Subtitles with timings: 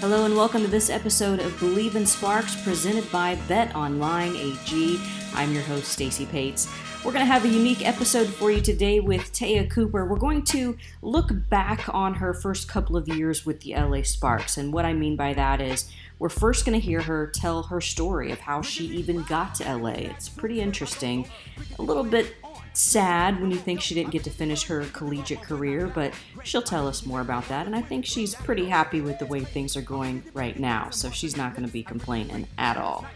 [0.00, 5.00] Hello and welcome to this episode of Bleav in Sparks presented by Bet Online AG.
[5.34, 6.72] I'm your host Stacy Pates.
[7.04, 10.06] We're going to have a unique episode for you today with Te'a Cooper.
[10.06, 14.56] We're going to look back on her first couple of years with the LA Sparks.
[14.56, 15.90] And what I mean by that is
[16.20, 19.76] we're first going to hear her tell her story of how she even got to
[19.76, 19.90] LA.
[19.90, 21.28] It's pretty interesting,
[21.76, 22.36] a little bit
[22.78, 26.12] sad when you think she didn't get to finish her collegiate career, but
[26.44, 27.66] she'll tell us more about that.
[27.66, 31.10] And I think she's pretty happy with the way things are going right now, so
[31.10, 33.06] she's not going to be complaining at all.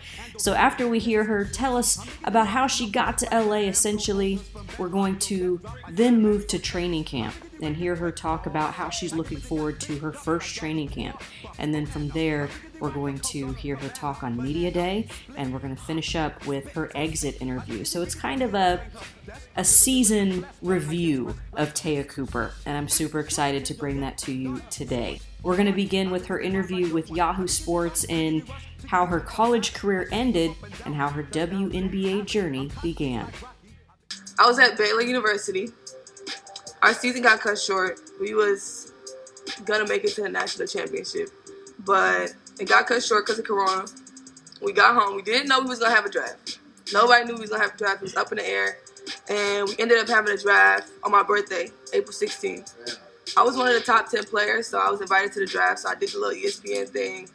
[0.43, 4.41] So after we hear her tell us about how she got to LA, essentially,
[4.77, 9.15] we're going to then move to training camp and hear her talk about how she's
[9.15, 11.23] looking forward to her first training camp.
[11.61, 12.49] And then from there,
[12.81, 16.45] we're going to hear her talk on Media Day, and we're going to finish up
[16.45, 17.85] with her exit interview.
[17.85, 18.81] So it's kind of a
[19.55, 24.61] a season review of Te'a Cooper, and I'm super excited to bring that to you
[24.71, 25.21] today.
[25.43, 28.43] We're going to begin with her interview with Yahoo Sports and
[28.87, 30.53] how her college career ended
[30.85, 33.29] and how her WNBA journey began.
[34.39, 35.71] I was at Baylor University.
[36.83, 38.01] Our season got cut short.
[38.21, 38.93] We was
[39.65, 41.29] gonna make it to the national championship,
[41.81, 43.87] but it got cut short because of Corona.
[44.61, 45.17] We got home.
[45.17, 46.59] We didn't know we was gonna have a draft.
[46.93, 47.97] Nobody knew we was gonna have a draft.
[47.97, 48.79] It was up in the air,
[49.29, 52.75] and we ended up having a draft on my birthday, April 16th.
[53.37, 55.81] I was one of the top 10 players, so I was invited to the draft.
[55.81, 57.29] So I did the little ESPN thing,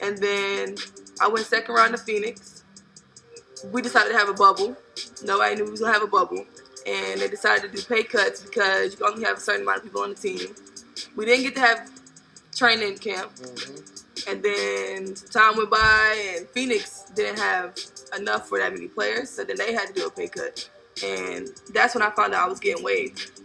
[0.00, 0.76] and then
[1.20, 2.64] I went second round to Phoenix.
[3.72, 4.76] We decided to have a bubble.
[5.24, 6.44] Nobody knew we was gonna have a bubble,
[6.86, 9.78] and they decided to do pay cuts because you can only have a certain amount
[9.78, 10.54] of people on the team.
[11.16, 11.90] We didn't get to have
[12.54, 13.34] training camp.
[13.34, 14.30] Mm-hmm.
[14.30, 17.76] And then time went by, and Phoenix didn't have
[18.16, 20.68] enough for that many players, so then they had to do a pay cut.
[21.04, 23.41] And that's when I found out I was getting waived.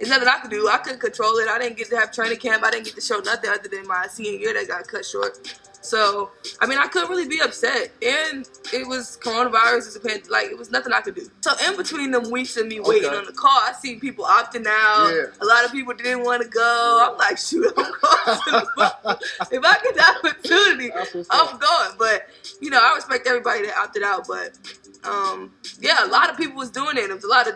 [0.00, 0.66] There's nothing I could do.
[0.68, 1.48] I couldn't control it.
[1.48, 2.64] I didn't get to have training camp.
[2.64, 5.38] I didn't get to show nothing other than my senior year that got cut short.
[5.82, 6.30] So,
[6.60, 7.90] I mean, I couldn't really be upset.
[8.02, 11.30] And it was coronavirus, it's a pand- like, it was nothing I could do.
[11.40, 13.16] So, in between them weeks of me waiting Okay.
[13.16, 15.10] on the call, I seen people opting out.
[15.14, 15.26] Yeah.
[15.40, 17.08] A lot of people didn't want to go.
[17.10, 19.20] I'm like, shoot, I'm going to the bubble.
[19.50, 20.92] If I get the opportunity,
[21.30, 21.90] I'm going.
[21.98, 22.28] But,
[22.60, 24.26] you know, I respect everybody that opted out.
[24.28, 24.58] But,
[25.04, 27.08] um, yeah, a lot of people was doing it.
[27.10, 27.54] It was a lot of,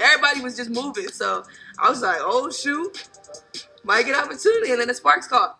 [0.00, 1.06] everybody was just moving.
[1.08, 1.44] So,
[1.80, 3.08] I was like, oh, shoot,
[3.84, 4.72] might get opportunity.
[4.72, 5.52] And then the Sparks called.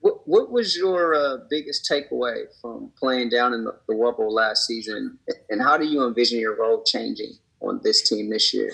[0.00, 4.66] What, what was your uh, biggest takeaway from playing down in the, the Wubble last
[4.66, 8.70] season, and how do you envision your role changing on this team this year?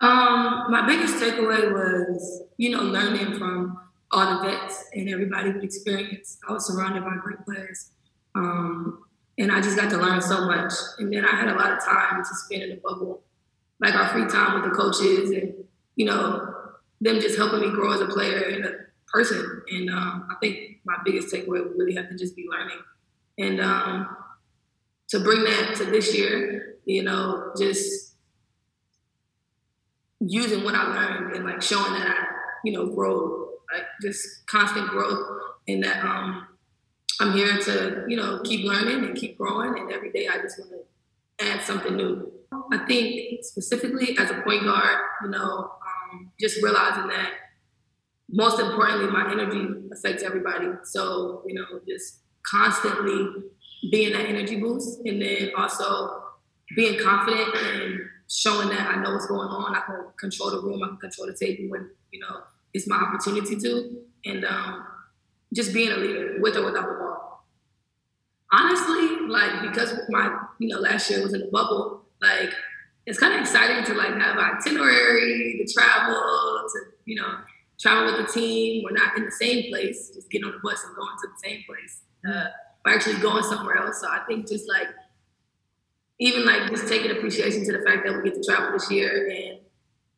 [0.00, 3.78] Um, my biggest takeaway was, you know, learning from
[4.10, 6.38] all the vets and everybody with experience.
[6.48, 7.90] I was surrounded by great players.
[8.34, 9.04] Um,
[9.38, 10.72] and I just got to learn so much.
[10.98, 13.22] And then I had a lot of time to spend in the bubble,
[13.80, 15.54] like our free time with the coaches and,
[15.96, 16.54] you know,
[17.00, 18.72] them just helping me grow as a player and a
[19.12, 19.62] person.
[19.70, 22.78] And um, I think my biggest takeaway would really have to just be learning.
[23.38, 24.16] And um,
[25.08, 28.14] to bring that to this year, you know, just
[30.20, 32.26] using what I learned and like showing that I,
[32.64, 36.46] you know, grow, like just constant growth and that um
[37.20, 40.58] I'm here to, you know, keep learning and keep growing and every day I just
[40.58, 40.78] want to
[41.40, 42.32] add something new.
[42.72, 45.70] I think specifically as a point guard, you know,
[46.12, 47.30] um, just realizing that
[48.30, 50.68] most importantly, my energy affects everybody.
[50.84, 53.26] So, you know, just constantly
[53.90, 56.22] being that energy boost and then also
[56.74, 59.74] being confident and showing that I know what's going on.
[59.74, 62.40] I can control the room, I can control the table when, you know,
[62.72, 64.00] it's my opportunity to.
[64.24, 64.86] And um,
[65.54, 67.46] just being a leader with or without the ball.
[68.52, 72.52] Honestly, like because my, you know, last year was in a bubble, like
[73.06, 77.38] it's kind of exciting to like have itinerary, to travel, to, you know,
[77.78, 78.84] travel with the team.
[78.84, 81.48] We're not in the same place, just getting on the bus and going to the
[81.48, 82.02] same place.
[82.26, 82.48] Uh,
[82.84, 84.00] we're actually going somewhere else.
[84.00, 84.88] So I think just like
[86.18, 89.28] even like just taking appreciation to the fact that we get to travel this year
[89.28, 89.58] and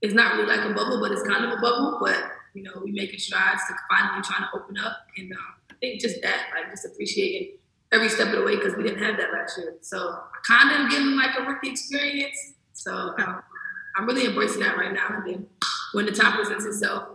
[0.03, 1.99] it's not really like a bubble, but it's kind of a bubble.
[2.01, 2.17] But
[2.55, 5.39] you know, we making strides to finally trying to open up, and um,
[5.71, 7.59] I think just that, like just appreciating
[7.93, 9.77] every step of the way because we didn't have that last year.
[9.81, 12.37] So I kind of getting like a rookie experience.
[12.73, 13.43] So um,
[13.97, 15.07] I'm really embracing that right now.
[15.09, 15.47] And then
[15.93, 17.09] when the time presents itself,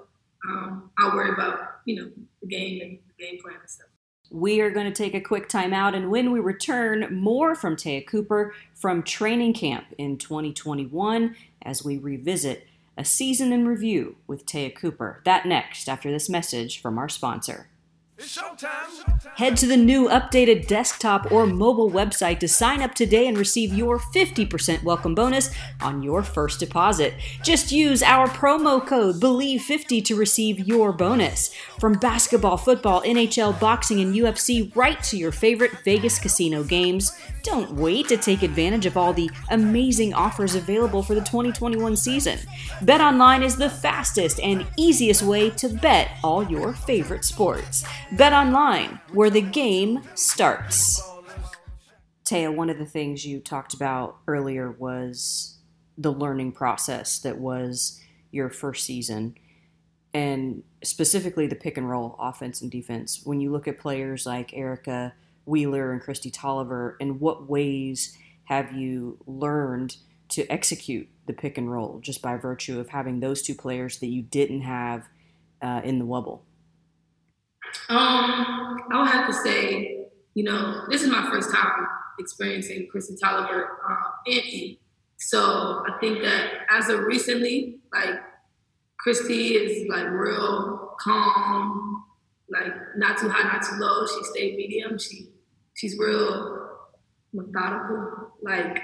[0.47, 3.87] um, I'll worry about you know the game and the game plan and stuff.
[4.31, 7.75] We are going to take a quick time out, and when we return, more from
[7.75, 12.65] Te'a Cooper from training camp in 2021 as we revisit
[12.97, 15.21] a season in review with Te'a Cooper.
[15.25, 17.67] That next after this message from our sponsor.
[19.35, 23.73] Head to the new updated desktop or mobile website to sign up today and receive
[23.73, 25.49] your 50% welcome bonus
[25.81, 27.15] on your first deposit.
[27.41, 31.51] Just use our promo code BELIEVE50 to receive your bonus.
[31.79, 37.17] From basketball, football, NHL, boxing, and UFC, right to your favorite Vegas casino games.
[37.43, 42.37] Don't wait to take advantage of all the amazing offers available for the 2021 season.
[42.81, 47.83] BetOnline is the fastest and easiest way to bet all your favorite sports.
[48.11, 51.01] BetOnline, where the game starts.
[52.25, 55.59] Te'a, one of the things you talked about earlier was
[55.97, 59.35] the learning process that was your first season
[60.13, 63.21] and specifically the pick and roll offense and defense.
[63.23, 65.13] When you look at players like Erica
[65.45, 69.95] Wheeler and Kristi Toliver, in what ways have you learned
[70.29, 74.07] to execute the pick and roll just by virtue of having those two players that
[74.07, 75.07] you didn't have
[75.61, 76.41] uh, in the wubble?
[77.89, 81.87] Um, I would have to say, you know, this is my first time
[82.19, 83.97] experiencing Kristi Toliver um,
[84.27, 84.77] and
[85.17, 88.15] So I think that as of recently, like
[89.05, 92.03] Kristi is like real calm,
[92.49, 94.05] like not too high, not too low.
[94.05, 94.99] She stayed medium.
[94.99, 95.29] She
[95.73, 96.69] she's real
[97.33, 98.31] methodical.
[98.41, 98.83] Like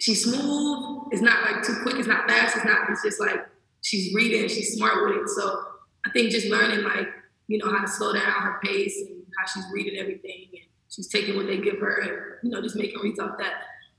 [0.00, 1.08] she's smooth.
[1.12, 1.96] It's not like too quick.
[1.96, 2.56] It's not fast.
[2.56, 2.90] It's not.
[2.90, 3.46] It's just like
[3.82, 4.48] she's reading.
[4.48, 5.28] She's smart with it.
[5.28, 5.64] So
[6.06, 7.08] I think just learning like
[7.48, 11.08] you know how to slow down her pace and how she's reading everything and she's
[11.08, 12.10] taking what they give her and
[12.42, 13.54] you know just making reads off that.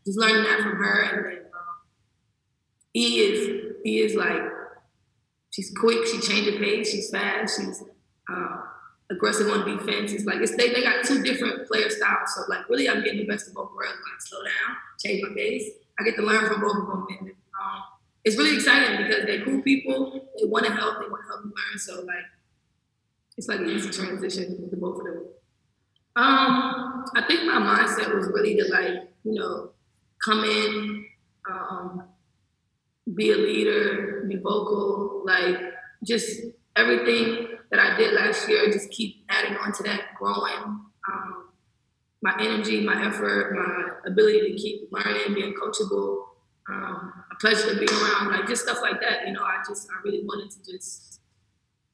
[0.05, 1.75] Just learning that from her and then um,
[2.93, 4.41] he is he is like
[5.57, 6.05] she's quick.
[6.05, 6.91] She changes pace.
[6.91, 7.59] She's fast.
[7.59, 7.83] She's
[8.31, 8.61] uh,
[9.09, 10.13] aggressive on defense.
[10.13, 12.35] It's like it's, they, they got two different player styles.
[12.35, 13.97] So like really, I'm getting the best of both worlds.
[14.11, 15.69] Like slow down, change my pace.
[15.99, 17.83] I get to learn from both of them, and um,
[18.23, 20.29] it's really exciting because they're cool people.
[20.39, 20.99] They want to help.
[21.01, 21.79] They want to help me learn.
[21.79, 22.25] So like,
[23.37, 25.23] it's like an easy transition with the both of them.
[26.15, 29.71] Um, I think my mindset was really to like you know
[30.23, 31.05] come in,
[31.49, 32.03] um,
[33.13, 35.57] be a leader, be vocal, like
[36.03, 36.41] just
[36.75, 40.81] everything that I did last year, just keep adding on to that, growing.
[41.09, 41.49] Um,
[42.21, 46.25] my energy, my effort, my ability to keep learning, being coachable,
[46.69, 49.27] um, a pleasure to be around, like just stuff like that.
[49.27, 51.16] You know, I just, I really wanted to just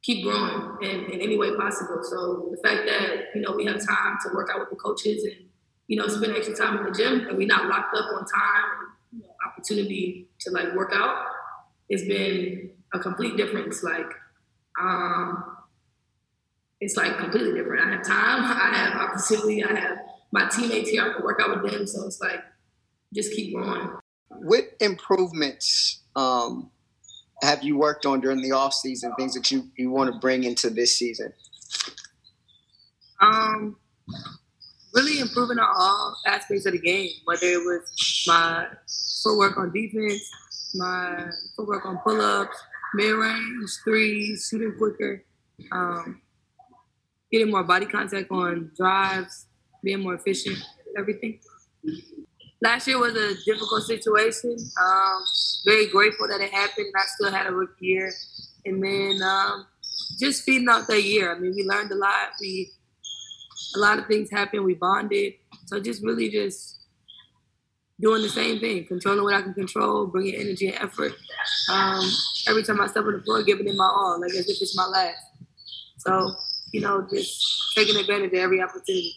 [0.04, 2.02] keep growing in, in any way possible.
[2.04, 5.24] So the fact that, you know, we have time to work out with the coaches
[5.24, 5.48] and,
[5.88, 8.66] you know, spend extra time in the gym and we're not locked up on time
[9.12, 11.26] and, you know, opportunity to like work out,
[11.90, 13.82] it's been a complete difference.
[13.82, 14.10] Like,
[14.80, 15.56] um,
[16.82, 17.88] it's like completely different.
[17.88, 19.98] I have time, I have opportunity, I have
[20.32, 21.88] my teammates here, I can work out with them.
[21.88, 22.44] So it's like,
[23.14, 23.90] just keep going.
[24.30, 26.72] What improvements um,
[27.44, 29.14] have you worked on during the off season?
[29.18, 31.34] Things that you, you want to bring into this season?
[33.20, 33.76] Um,
[34.94, 38.68] really improving on all aspects of the game, whether it was my
[39.24, 40.30] footwork on defense,
[40.76, 42.58] my footwork on pull ups,
[42.94, 45.24] mid range, threes, shooting quicker,
[45.72, 46.22] um,
[47.32, 49.48] getting more body contact on drives,
[49.84, 50.58] being more efficient,
[50.98, 51.40] everything.
[52.64, 54.56] Last year was a difficult situation.
[54.82, 55.24] Um,
[55.66, 58.10] very grateful that it happened, I still had a rookie year.
[58.66, 59.66] And then um,
[60.18, 61.36] just feeding out that year.
[61.36, 62.30] I mean, we learned a lot.
[62.40, 62.72] We
[63.76, 64.64] a lot of things happened.
[64.64, 65.34] We bonded.
[65.66, 66.80] So just really just
[68.00, 71.12] doing the same thing, controlling what I can control, bringing energy and effort.
[71.70, 72.10] Um,
[72.48, 74.78] every time I step on the floor, giving it my all, like as if it's
[74.78, 75.18] my last.
[75.98, 76.34] So,
[76.72, 79.16] you know, just taking advantage of every opportunity.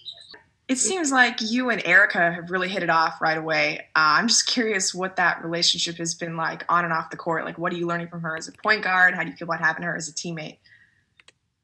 [0.69, 3.87] It seems like you and Erica have really hit it off right away.
[3.95, 7.45] Uh, I'm just curious what that relationship has been like on and off the court.
[7.45, 9.15] Like, what are you learning from her as a point guard?
[9.15, 10.59] How do you feel about having her as a teammate?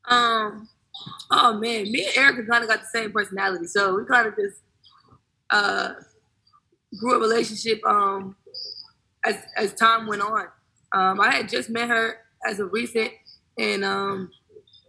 [0.09, 0.69] Um,
[1.33, 4.37] oh man, me and Erica kind of got the same personality, so we kind of
[4.37, 4.61] just
[5.51, 5.95] uh
[6.99, 8.37] grew a relationship um,
[9.25, 10.47] as as time went on.
[10.93, 13.11] Um, I had just met her as a recent,
[13.59, 14.31] and um,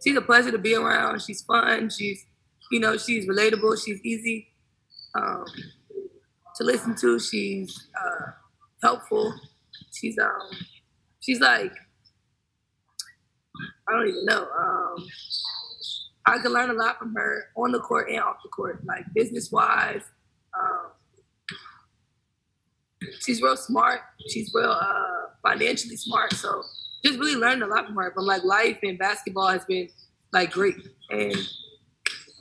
[0.02, 1.22] she's a pleasure to be around.
[1.22, 1.90] She's fun.
[1.90, 2.26] She's
[2.74, 3.78] you know she's relatable.
[3.84, 4.48] She's easy
[5.14, 5.44] um,
[6.56, 7.20] to listen to.
[7.20, 8.32] She's uh,
[8.82, 9.32] helpful.
[9.92, 10.50] She's um
[11.20, 11.72] she's like
[13.88, 14.48] I don't even know.
[14.58, 15.06] Um,
[16.26, 19.04] I can learn a lot from her on the court and off the court, like
[19.14, 20.02] business wise.
[20.58, 20.90] Um,
[23.20, 24.00] she's real smart.
[24.30, 26.32] She's real uh, financially smart.
[26.32, 26.60] So
[27.04, 28.10] just really learned a lot from her.
[28.12, 29.88] From like life and basketball has been
[30.32, 30.74] like great,
[31.10, 31.36] and,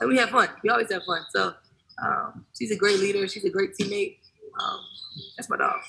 [0.07, 0.49] we have fun.
[0.63, 1.21] We always have fun.
[1.31, 1.53] So
[2.03, 3.27] um, she's a great leader.
[3.27, 4.17] She's a great teammate.
[4.59, 4.79] Um,
[5.37, 5.79] that's my dog.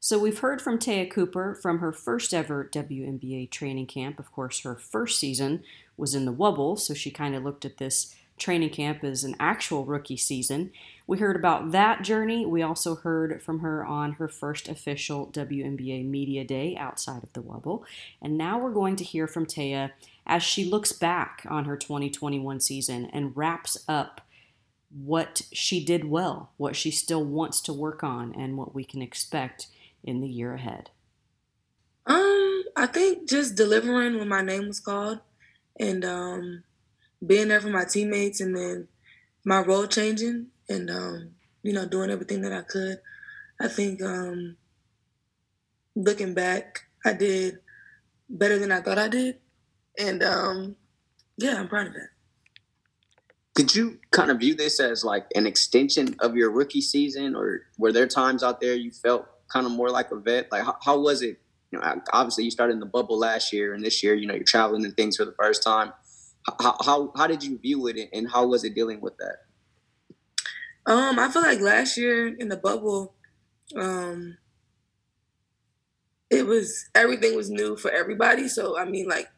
[0.00, 4.18] So we've heard from Te'a Cooper from her first ever WNBA training camp.
[4.18, 5.62] Of course, her first season
[5.96, 9.36] was in the Wubble, so she kind of looked at this training camp as an
[9.38, 10.72] actual rookie season.
[11.06, 12.44] We heard about that journey.
[12.44, 17.42] We also heard from her on her first official WNBA Media Day outside of the
[17.42, 17.84] Wubble.
[18.20, 19.92] And now we're going to hear from Te'a
[20.26, 24.20] as she looks back on her 2021 season and wraps up
[24.90, 29.02] what she did well, what she still wants to work on, and what we can
[29.02, 29.66] expect
[30.04, 30.90] in the year ahead?
[32.06, 35.20] Um, I think just delivering when my name was called
[35.80, 36.64] and um,
[37.26, 38.88] being there for my teammates and then
[39.44, 41.30] my role changing and um,
[41.62, 43.00] you know, doing everything that I could.
[43.60, 44.56] I think um,
[45.96, 47.58] looking back, I did
[48.28, 49.38] better than I thought I did.
[49.98, 50.76] And um,
[51.36, 52.08] yeah, I'm proud of that.
[53.54, 57.62] Did you kind of view this as like an extension of your rookie season, or
[57.78, 60.50] were there times out there you felt kind of more like a vet?
[60.50, 61.40] Like, how, how was it?
[61.70, 64.34] You know, obviously you started in the bubble last year, and this year, you know,
[64.34, 65.92] you're traveling and things for the first time.
[66.60, 69.36] How how, how did you view it, and how was it dealing with that?
[70.86, 73.14] Um, I feel like last year in the bubble,
[73.76, 74.36] um,
[76.28, 78.48] it was everything was new for everybody.
[78.48, 79.28] So I mean, like,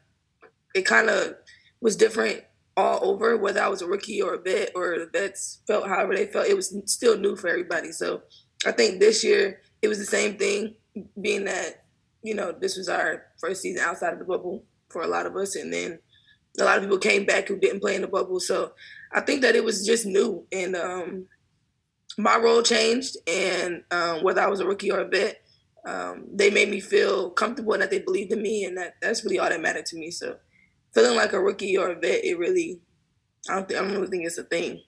[0.77, 1.35] it kind of
[1.81, 2.45] was different
[2.77, 6.15] all over, whether I was a rookie or a vet, or the vets felt however
[6.15, 6.47] they felt.
[6.47, 7.93] It was still new for everybody.
[7.93, 8.23] So
[8.67, 10.75] I think this year it was the same thing,
[11.21, 11.85] being that
[12.23, 15.35] you know this was our first season outside of the bubble for a lot of
[15.37, 15.99] us, and then
[16.61, 18.41] a lot of people came back who didn't play in the bubble.
[18.41, 18.73] So
[19.13, 21.27] I think that it was just new, and um,
[22.19, 25.41] my role changed, and um, whether I was a rookie or a vet,
[25.87, 29.25] um, they made me feel comfortable and that they believed in me, and that that's
[29.25, 30.11] really all that mattered to me.
[30.11, 30.37] So
[30.97, 32.81] feeling like a rookie or a vet, it really
[33.51, 34.81] I don't think, I don't really think it's a thing.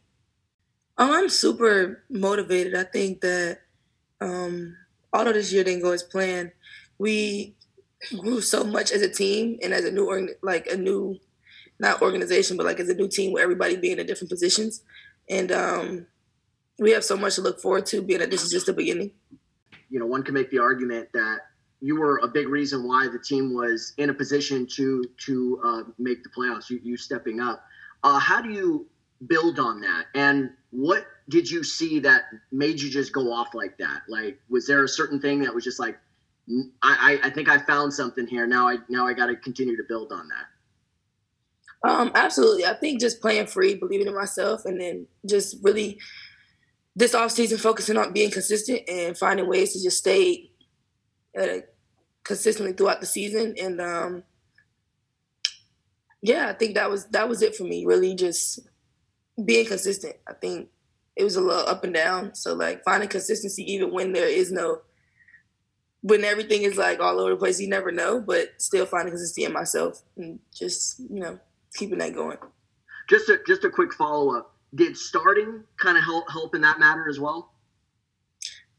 [0.96, 2.74] Oh, I'm super motivated.
[2.74, 3.58] I think that
[4.20, 4.74] um,
[5.12, 6.52] although this year didn't go as planned,
[6.98, 7.54] we
[8.18, 11.18] grew so much as a team and as a new like a new
[11.78, 14.82] not organization, but like as a new team with everybody being in different positions.
[15.28, 16.06] And um,
[16.78, 19.12] we have so much to look forward to, being that this is just the beginning.
[19.90, 21.40] You know, one can make the argument that
[21.80, 25.82] you were a big reason why the team was in a position to to uh,
[25.98, 26.70] make the playoffs.
[26.70, 27.64] You, you stepping up.
[28.02, 28.86] Uh, how do you
[29.26, 30.06] build on that?
[30.14, 34.02] And what did you see that made you just go off like that?
[34.08, 35.98] Like, was there a certain thing that was just like,
[36.82, 38.46] I, I think I found something here.
[38.46, 41.88] Now I now I got to continue to build on that.
[41.88, 42.64] Um, absolutely.
[42.64, 45.98] I think just playing free, believing in myself, and then just really
[46.96, 50.47] this off season focusing on being consistent and finding ways to just stay
[51.38, 51.60] uh,
[52.24, 53.54] consistently throughout the season.
[53.60, 54.22] And um,
[56.22, 57.84] yeah, I think that was that was it for me.
[57.84, 58.60] Really, just
[59.44, 60.16] being consistent.
[60.26, 60.68] I think
[61.16, 62.34] it was a little up and down.
[62.34, 64.82] So like finding consistency even when there is no
[66.02, 69.44] when everything is like all over the place, you never know, but still finding consistency
[69.44, 71.38] in myself and just, you know,
[71.74, 72.38] keeping that going.
[73.08, 74.54] Just a just a quick follow up.
[74.74, 77.52] Did starting kind of help help in that matter as well?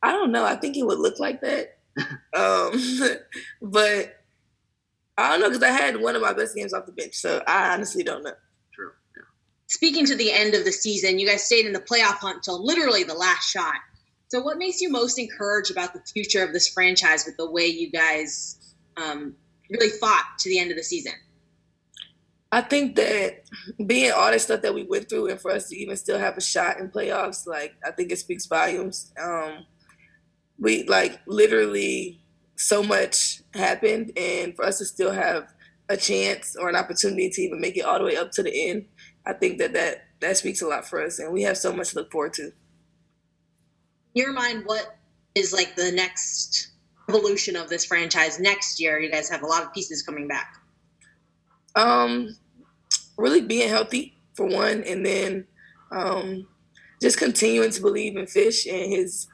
[0.01, 0.45] I don't know.
[0.45, 1.78] I think it would look like that.
[2.33, 2.71] Um,
[3.61, 4.23] but
[5.17, 7.43] I don't know because I had one of my best games off the bench, so
[7.47, 8.33] I honestly don't know
[8.73, 8.91] True.
[9.67, 12.63] speaking to the end of the season, you guys stayed in the playoff hunt until
[12.63, 13.75] literally the last shot.
[14.29, 17.65] So, what makes you most encouraged about the future of this franchise with the way
[17.65, 19.35] you guys um,
[19.69, 21.13] really fought to the end of the season?
[22.51, 23.43] I think that
[23.85, 26.37] being all the stuff that we went through, and for us to even still have
[26.37, 29.11] a shot in playoffs, like I think it speaks volumes.
[29.21, 29.65] Um,
[30.59, 32.21] we like literally
[32.55, 35.53] so much happened, and for us to still have
[35.87, 38.69] a chance or an opportunity to even make it all the way up to the
[38.69, 38.85] end
[39.29, 41.91] I think that that that speaks a lot for us, and we have so much
[41.91, 42.45] to look forward to.
[42.45, 42.53] In
[44.15, 44.97] your mind, what
[45.35, 46.71] is like the next
[47.07, 48.99] evolution of this franchise next year?
[48.99, 50.55] You guys have a lot of pieces coming back.
[51.75, 52.35] Um,
[53.17, 55.45] really being healthy for one, and then
[55.91, 56.47] um,
[57.01, 59.27] just continuing to believe in Fish and his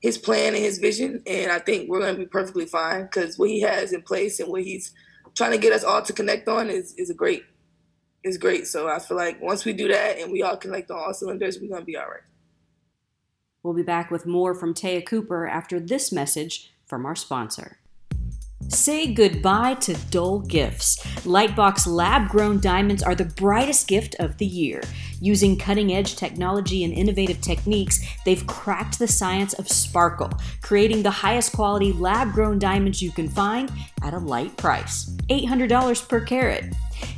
[0.00, 1.22] his plan and his vision.
[1.26, 4.40] And I think we're going to be perfectly fine because what he has in place
[4.40, 4.92] and what he's
[5.36, 7.44] trying to get us all to connect on is is a great
[8.22, 8.66] is great.
[8.66, 11.58] So I feel like once we do that and we all connect on all cylinders,
[11.60, 12.22] we're gonna be all right.
[13.62, 17.79] We'll be back with more from Te'a Cooper after this message from our sponsor.
[18.70, 21.02] Say goodbye to dull gifts.
[21.24, 24.80] Lightbox lab grown diamonds are the brightest gift of the year.
[25.20, 30.30] Using cutting edge technology and innovative techniques, they've cracked the science of sparkle,
[30.62, 33.72] creating the highest quality lab grown diamonds you can find
[34.02, 36.72] at a light price $800 per carat.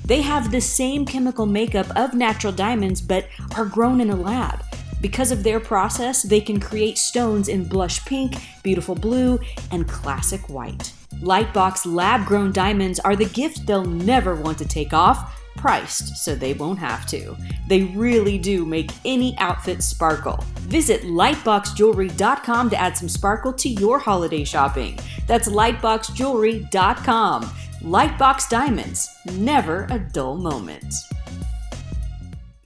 [0.07, 4.65] They have the same chemical makeup of natural diamonds but are grown in a lab.
[5.03, 9.39] Because of their process, they can create stones in blush pink, beautiful blue,
[9.71, 10.95] and classic white.
[11.23, 16.35] Lightbox lab grown diamonds are the gift they'll never want to take off, priced so
[16.35, 17.37] they won't have to.
[17.69, 20.45] They really do make any outfit sparkle.
[20.63, 24.99] Visit lightboxjewelry.com to add some sparkle to your holiday shopping.
[25.29, 27.43] That's lightboxjewelry.com.
[27.45, 30.93] Lightbox Diamonds, never a dull moment.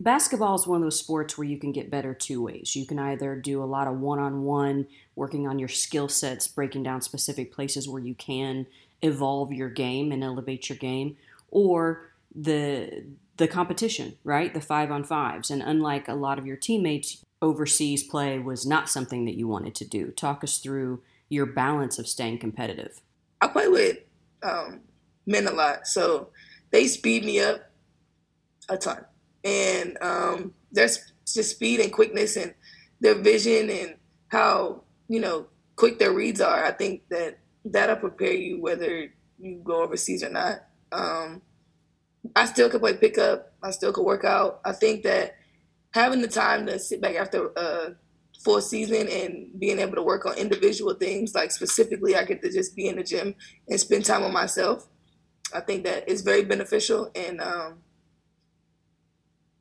[0.06, 2.76] Basketball is one of those sports where you can get better two ways.
[2.76, 4.86] You can either do a lot of one on one,
[5.16, 8.68] working on your skill sets, breaking down specific places where you can
[9.02, 11.16] evolve your game and elevate your game,
[11.50, 13.04] or the
[13.36, 14.54] the competition, right?
[14.54, 15.50] The five on fives.
[15.50, 19.74] And unlike a lot of your teammates, overseas play was not something that you wanted
[19.74, 20.12] to do.
[20.12, 23.00] Talk us through your balance of staying competitive.
[23.40, 23.98] I play with
[24.44, 24.82] um,
[25.26, 26.28] men a lot, so
[26.70, 27.72] they speed me up
[28.68, 29.04] a ton
[29.46, 32.52] and um, there's just speed and quickness and
[33.00, 33.94] their vision and
[34.28, 36.64] how you know quick their reads are.
[36.64, 39.06] I think that that'll prepare you whether
[39.38, 40.64] you go overseas or not.
[40.90, 41.42] Um,
[42.34, 43.52] I still could play pickup.
[43.62, 44.60] I still could work out.
[44.64, 45.36] I think that
[45.92, 47.94] having the time to sit back after a
[48.42, 52.50] full season and being able to work on individual things, like specifically, I get to
[52.50, 53.34] just be in the gym
[53.68, 54.88] and spend time with myself.
[55.54, 57.78] I think that is very beneficial and um,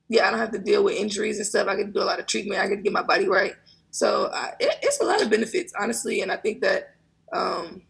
[0.07, 1.67] yeah, I don't have to deal with injuries and stuff.
[1.67, 2.61] I can do a lot of treatment.
[2.61, 3.55] I can get my body right.
[3.91, 6.21] So uh, it, it's a lot of benefits, honestly.
[6.21, 6.95] And I think that
[7.33, 7.81] um,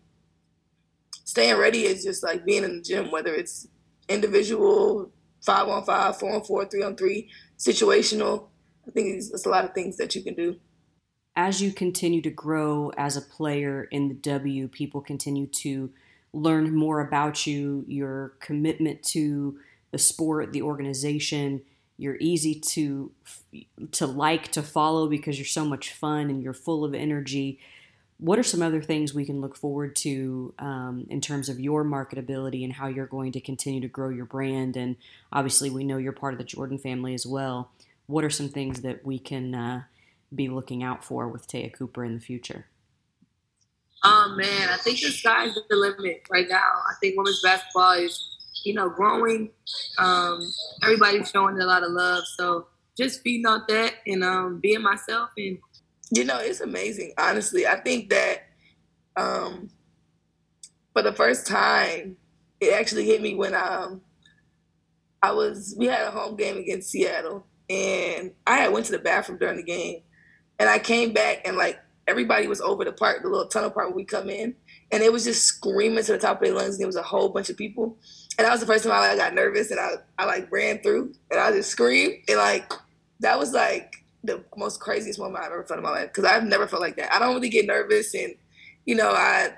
[1.24, 3.68] staying ready is just like being in the gym, whether it's
[4.08, 5.12] individual,
[5.44, 8.48] five on five, four on four, three on three, situational.
[8.88, 10.58] I think it's, it's a lot of things that you can do.
[11.36, 15.92] As you continue to grow as a player in the W, people continue to
[16.32, 19.58] learn more about you, your commitment to
[19.92, 21.62] the sport, the organization
[21.98, 23.12] you're easy to
[23.92, 27.60] to like to follow because you're so much fun and you're full of energy.
[28.18, 31.84] What are some other things we can look forward to um, in terms of your
[31.84, 34.78] marketability and how you're going to continue to grow your brand?
[34.78, 34.96] And
[35.34, 37.72] obviously we know you're part of the jordan family as well.
[38.08, 39.84] What are some things that we can uh,
[40.34, 42.66] be looking out for with Te'a Cooper in the future?
[44.08, 46.58] Oh man i think the sky's the limit right now.
[46.58, 48.35] I think women's basketball is
[48.66, 49.52] you know, growing.
[49.98, 50.42] Um,
[50.84, 52.24] everybody's showing a lot of love.
[52.38, 55.58] So just feeding off that and um, being myself and
[56.12, 57.14] you know, it's amazing.
[57.18, 58.44] Honestly, I think that
[59.18, 59.70] um,
[60.94, 62.18] for the first time,
[62.60, 64.02] it actually hit me when um,
[65.22, 65.76] I was.
[65.78, 69.58] We had a home game against Seattle, and I had went to the bathroom during
[69.58, 70.02] the game,
[70.60, 73.88] and I came back and like everybody was over the park, the little tunnel part
[73.88, 74.56] where we come in,
[74.92, 76.76] and it was just screaming to the top of their lungs.
[76.76, 77.98] And there was a whole bunch of people,
[78.38, 80.80] and that was the first time I like, got nervous and I, I like ran
[80.80, 82.72] through and I just screamed and like
[83.22, 86.44] that was like the most craziest moment I've ever felt in my life because I've
[86.44, 87.14] never felt like that.
[87.14, 88.36] I don't really get nervous and
[88.86, 89.50] you know I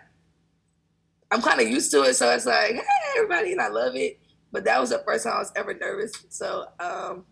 [1.32, 2.82] I'm kind of used to it, so it's like hey
[3.18, 4.20] everybody and I love it.
[4.52, 6.14] But that was the first time I was ever nervous.
[6.30, 7.26] So um,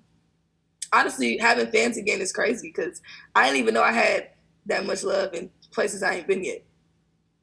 [0.92, 3.02] honestly, having fans again is crazy because
[3.36, 4.32] I didn't even know I had
[4.66, 6.64] that much love in places I ain't been yet.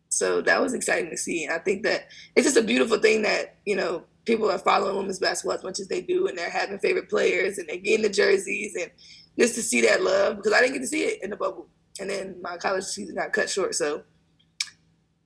[0.08, 1.44] So that was exciting to see.
[1.44, 4.96] And I think that it's just a beautiful thing that, you know, people are following
[4.96, 8.02] women's basketball as much as they do and they're having favorite players and they're getting
[8.02, 8.90] the jerseys and
[9.38, 11.66] just to see that love because I didn't get to see it in the bubble.
[12.00, 13.74] And then my college season got cut short.
[13.74, 14.02] So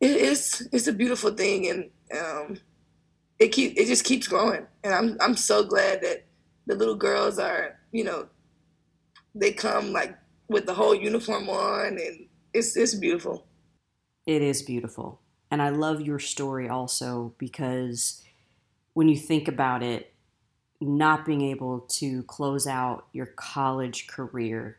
[0.00, 2.59] it's it's a beautiful thing and um,
[3.38, 4.66] it keep it just keeps growing.
[4.85, 6.24] And I'm I'm so glad that
[6.66, 8.28] the little girls are, you know,
[9.35, 10.16] they come like
[10.48, 13.46] with the whole uniform on and it's it's beautiful.
[14.26, 15.20] It is beautiful.
[15.50, 18.22] And I love your story also because
[18.94, 20.12] when you think about it,
[20.80, 24.78] not being able to close out your college career,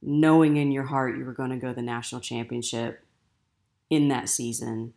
[0.00, 3.04] knowing in your heart you were going to go to the national championship
[3.88, 4.92] in that season,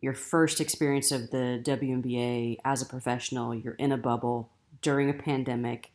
[0.00, 4.50] your first experience of the WNBA as a professional, you're in a bubble
[4.82, 5.92] during a pandemic,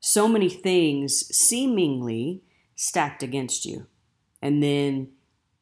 [0.00, 2.42] so many things seemingly
[2.82, 3.86] stacked against you.
[4.42, 5.12] And then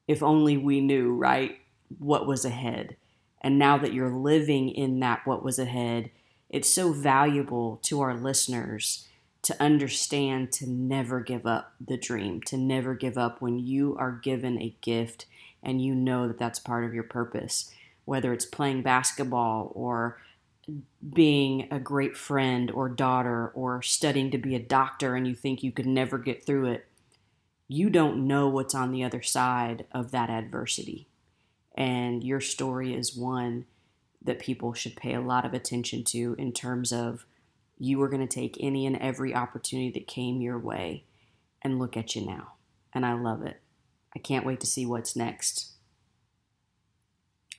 [0.09, 1.59] if only we knew, right,
[1.98, 2.96] what was ahead.
[3.42, 6.11] And now that you're living in that what was ahead,
[6.48, 9.06] it's so valuable to our listeners
[9.42, 14.12] to understand to never give up the dream, to never give up when you are
[14.12, 15.26] given a gift
[15.62, 17.70] and you know that that's part of your purpose.
[18.06, 20.18] whether it's playing basketball or
[21.12, 25.62] being a great friend or daughter or studying to be a doctor and you think
[25.62, 26.87] you could never get through it,
[27.72, 31.06] you don't know what's on the other side of that adversity.
[31.76, 33.66] And your story is one
[34.20, 37.26] that people should pay a lot of attention to in terms of
[37.78, 41.04] you were going to take any and every opportunity that came your way.
[41.62, 42.54] And look at you now.
[42.92, 43.61] And I love it.
[44.16, 45.70] I can't wait to see what's next.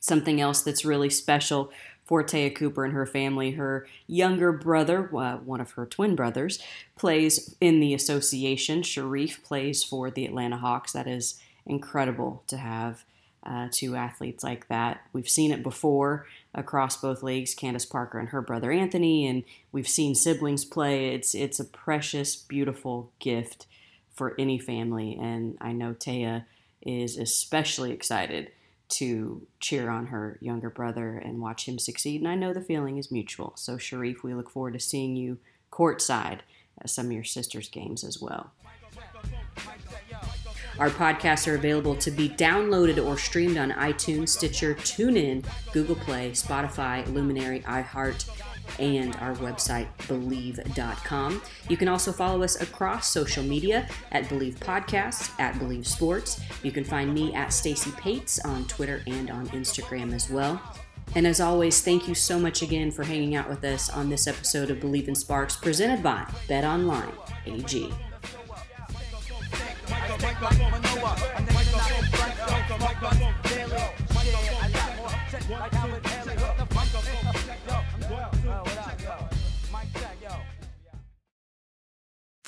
[0.02, 1.72] Something else that's really special
[2.20, 3.52] Te'a Cooper and her family.
[3.52, 6.60] Her younger brother, uh, one of her twin brothers,
[6.98, 8.82] plays in the association.
[8.82, 10.92] Sharife plays for the Atlanta Hawks.
[10.92, 13.06] That is incredible to have
[13.44, 15.02] uh, two athletes like that.
[15.14, 19.88] We've seen it before across both leagues, Candace Parker and her brother Anthony, and we've
[19.88, 21.16] seen siblings play.
[21.16, 23.66] It's it's a precious, beautiful gift
[24.14, 26.46] for any family, and I know Te'a
[26.82, 28.52] is especially excited
[28.92, 32.22] to cheer on her younger brother and watch him succeed.
[32.22, 33.54] And I know the feeling is mutual.
[33.56, 35.38] So, Sharife, we look forward to seeing you
[35.72, 36.40] courtside
[36.80, 38.52] at some of your sister's games as well.
[40.80, 46.32] Our podcasts are available to be downloaded or streamed on iTunes, Stitcher, TuneIn, Google Play,
[46.32, 48.28] Spotify, Luminary, iHeart,
[48.80, 51.42] and our website, Bleav.com.
[51.70, 56.42] You can also follow us across social media at Bleav Podcasts, at Bleav Sports.
[56.64, 60.62] You can find me at Stacy Pates on Twitter and on Instagram as well.
[61.14, 64.28] And as always, thank you so much again for hanging out with us on this
[64.28, 67.12] episode of Bleav in Sparks, presented by Bet Online
[67.46, 67.92] AG.